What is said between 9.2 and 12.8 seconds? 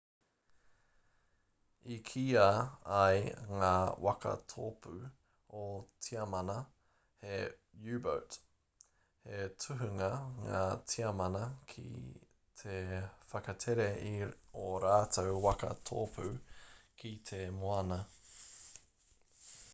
he tohunga ngā tiamana ki te